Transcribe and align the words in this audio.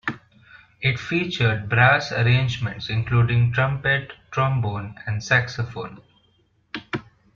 It 0.81 0.97
featured 0.99 1.69
brass 1.69 2.11
arrangements 2.11 2.89
including 2.89 3.53
trumpet, 3.53 4.11
trombone 4.31 4.99
and 5.05 5.23
saxophone. 5.23 6.01